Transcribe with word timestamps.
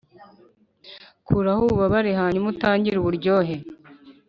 kuraho 1.25 1.61
ububabare 1.65 2.11
hanyuma 2.19 2.47
utangire 2.53 2.95
uburyohe 2.99 3.55